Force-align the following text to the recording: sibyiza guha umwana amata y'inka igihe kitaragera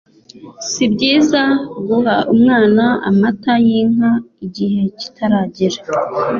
sibyiza 0.69 1.41
guha 1.87 2.15
umwana 2.33 2.85
amata 3.09 3.53
y'inka 3.65 4.11
igihe 4.45 4.81
kitaragera 4.99 5.79